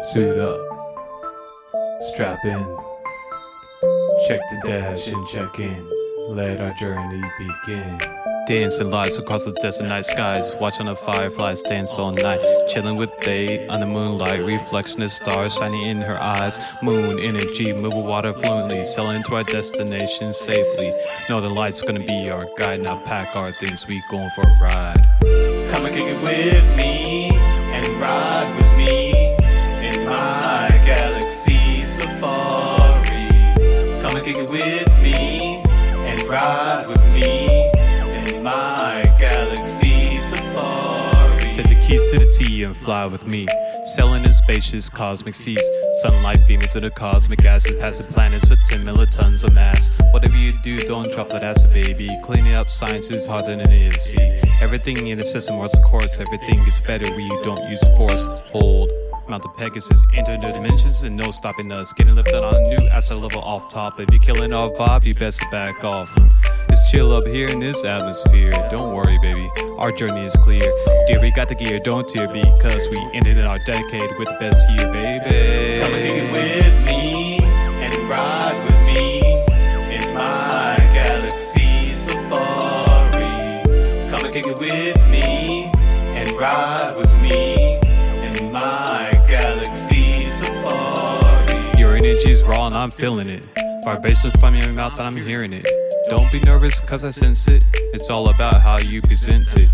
Suit 0.00 0.38
up, 0.38 0.58
strap 2.00 2.42
in, 2.42 2.58
check 4.26 4.40
the 4.48 4.60
dash 4.64 5.08
and 5.08 5.26
check 5.28 5.60
in. 5.60 5.86
Let 6.30 6.58
our 6.58 6.72
journey 6.72 7.22
begin. 7.38 7.98
Dancing 8.46 8.90
lights 8.90 9.18
across 9.18 9.44
the 9.44 9.52
desert 9.60 9.88
night 9.88 10.06
skies, 10.06 10.56
watching 10.58 10.86
the 10.86 10.96
fireflies 10.96 11.60
dance 11.60 11.98
all 11.98 12.12
night. 12.12 12.40
Chilling 12.68 12.96
with 12.96 13.10
Day 13.20 13.68
on 13.68 13.80
the 13.80 13.86
moonlight, 13.86 14.42
reflection 14.42 15.02
of 15.02 15.12
stars 15.12 15.54
shining 15.54 15.82
in 15.82 15.98
her 15.98 16.18
eyes. 16.18 16.58
Moon 16.82 17.18
energy, 17.18 17.74
moving 17.74 18.04
water 18.04 18.32
fluently, 18.32 18.84
sailing 18.86 19.22
to 19.24 19.34
our 19.34 19.44
destination 19.44 20.32
safely. 20.32 20.92
Know 21.28 21.42
the 21.42 21.50
light's 21.50 21.82
gonna 21.82 22.00
be 22.00 22.30
our 22.30 22.46
guide. 22.56 22.80
Now 22.80 22.96
pack 23.04 23.36
our 23.36 23.52
things, 23.52 23.86
we 23.86 24.02
going 24.10 24.30
for 24.30 24.42
a 24.48 24.54
ride. 24.62 25.06
Come 25.70 25.84
and 25.84 25.94
kick 25.94 26.06
it 26.06 26.22
with 26.22 26.76
me 26.78 27.32
and 27.34 27.86
ride 28.00 28.56
with 28.56 28.78
me 28.78 29.09
it 34.36 34.50
with 34.50 35.02
me 35.02 35.62
and 35.94 36.22
ride 36.24 36.86
with 36.86 37.14
me 37.14 37.70
in 38.28 38.42
my 38.42 39.12
galaxy 39.18 40.18
safari. 40.18 41.52
Take 41.52 41.68
the 41.68 41.86
keys 41.86 42.10
to 42.10 42.18
the 42.18 42.26
T 42.26 42.64
and 42.64 42.76
fly 42.76 43.06
with 43.06 43.26
me. 43.26 43.46
Sailing 43.84 44.24
in 44.24 44.32
spacious 44.32 44.88
cosmic 44.90 45.34
seas. 45.34 45.62
Sunlight 46.02 46.46
beaming 46.46 46.68
to 46.68 46.80
the 46.80 46.90
cosmic 46.90 47.44
acid, 47.44 47.78
passing 47.80 48.06
planets 48.06 48.48
with 48.48 48.58
10 48.66 48.84
millitons 48.84 49.42
of 49.42 49.52
mass. 49.52 49.98
Whatever 50.12 50.36
you 50.36 50.52
do, 50.62 50.78
don't 50.78 51.10
drop 51.12 51.30
that 51.30 51.42
acid, 51.42 51.72
baby. 51.72 52.08
Cleaning 52.22 52.54
up 52.54 52.68
science 52.68 53.10
is 53.10 53.26
harder 53.28 53.56
than 53.56 53.72
it 53.72 53.80
is. 53.80 54.00
See, 54.02 54.30
everything 54.60 55.06
in 55.06 55.18
the 55.18 55.24
system 55.24 55.58
runs 55.58 55.74
a 55.74 55.82
course. 55.82 56.20
Everything 56.20 56.64
gets 56.64 56.80
better 56.82 57.10
when 57.10 57.26
you 57.26 57.42
don't 57.42 57.70
use 57.70 57.82
force. 57.96 58.24
Hold. 58.52 58.90
Mount 59.30 59.44
the 59.44 59.48
Pegasus, 59.48 60.04
enter 60.12 60.36
new 60.36 60.52
dimensions, 60.52 61.04
and 61.04 61.14
no 61.14 61.30
stopping 61.30 61.70
us. 61.70 61.92
Getting 61.92 62.14
lifted 62.14 62.42
on 62.42 62.52
a 62.52 62.60
new 62.62 62.88
astro 62.88 63.16
level 63.16 63.40
off 63.42 63.70
top. 63.70 64.00
If 64.00 64.10
you're 64.10 64.18
killing 64.18 64.52
our 64.52 64.70
vibe, 64.70 65.04
you 65.04 65.14
best 65.14 65.40
back 65.52 65.84
off. 65.84 66.12
It's 66.68 66.90
chill 66.90 67.12
up 67.12 67.24
here 67.24 67.46
in 67.48 67.60
this 67.60 67.84
atmosphere. 67.84 68.50
Don't 68.72 68.92
worry, 68.92 69.18
baby, 69.22 69.48
our 69.78 69.92
journey 69.92 70.24
is 70.24 70.34
clear. 70.34 70.64
Dear, 71.06 71.20
we 71.20 71.30
got 71.30 71.48
the 71.48 71.54
gear, 71.54 71.78
don't 71.78 72.08
tear 72.08 72.26
because 72.26 72.88
we 72.90 72.98
ended 73.14 73.38
in 73.38 73.46
our 73.46 73.60
decade 73.64 74.18
with 74.18 74.26
the 74.26 74.36
best 74.40 74.68
year, 74.72 74.90
baby. 74.90 75.80
Come 75.80 75.94
and 75.94 76.04
it 76.04 76.32
with 76.32 76.84
me 76.84 77.38
and 77.84 77.94
ride 78.10 78.58
with 78.66 78.84
me 78.84 79.20
in 79.94 80.12
my 80.12 80.76
galaxy 80.92 81.94
safari. 81.94 83.22
Come 84.10 84.24
and 84.24 84.34
kick 84.34 84.48
it 84.48 84.58
with 84.58 85.08
me 85.08 85.70
and 86.18 86.32
ride 86.32 86.96
with 86.96 87.22
me 87.22 87.80
and 92.70 92.78
I'm 92.78 92.90
feeling 92.92 93.28
it. 93.28 93.42
Vibrations 93.84 94.38
from 94.38 94.54
your 94.54 94.72
mouth 94.72 94.96
and 95.00 95.08
I'm 95.08 95.26
hearing 95.26 95.52
it. 95.52 95.66
Don't 96.08 96.30
be 96.30 96.38
nervous 96.40 96.80
cause 96.80 97.02
I 97.04 97.10
sense 97.10 97.48
it. 97.48 97.66
It's 97.92 98.10
all 98.10 98.28
about 98.28 98.60
how 98.60 98.78
you 98.78 99.02
present 99.02 99.56
it. 99.56 99.72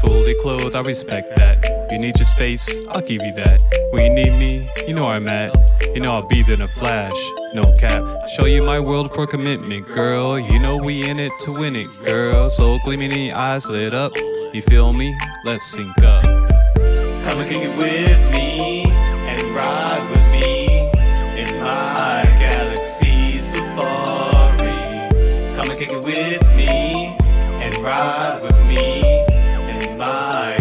Fully 0.00 0.34
clothed, 0.42 0.74
I 0.74 0.80
respect 0.80 1.36
that. 1.36 1.88
You 1.92 2.00
need 2.00 2.18
your 2.18 2.24
space, 2.24 2.84
I'll 2.88 3.02
give 3.02 3.22
you 3.22 3.32
that. 3.34 3.62
When 3.92 4.10
you 4.10 4.24
need 4.24 4.38
me, 4.40 4.68
you 4.88 4.92
know 4.92 5.04
I'm 5.04 5.28
at. 5.28 5.54
You 5.94 6.00
know 6.00 6.14
I'll 6.14 6.26
be 6.26 6.42
there 6.42 6.56
in 6.56 6.62
a 6.62 6.68
flash, 6.68 7.12
no 7.54 7.72
cap. 7.78 8.02
Show 8.30 8.46
you 8.46 8.64
my 8.64 8.80
world 8.80 9.14
for 9.14 9.24
commitment, 9.24 9.86
girl. 9.86 10.36
You 10.36 10.58
know 10.58 10.82
we 10.82 11.08
in 11.08 11.20
it 11.20 11.32
to 11.42 11.52
win 11.52 11.76
it, 11.76 11.92
girl. 12.04 12.46
So 12.50 12.78
gleaming 12.84 13.12
in 13.12 13.34
eyes 13.34 13.68
lit 13.68 13.94
up. 13.94 14.16
You 14.52 14.62
feel 14.62 14.92
me? 14.92 15.16
Let's 15.44 15.62
sync 15.62 15.96
up. 16.02 16.24
Come 16.24 17.38
and 17.38 17.48
kick 17.48 17.68
it 17.68 17.76
with 17.78 18.32
me 18.32 18.71
with 26.04 26.42
me 26.56 27.16
and 27.62 27.76
ride 27.78 28.40
with 28.42 28.68
me 28.68 29.24
in 29.70 29.96
my 29.96 30.56